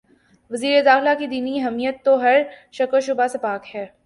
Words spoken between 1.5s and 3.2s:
حمیت تو ہر شک و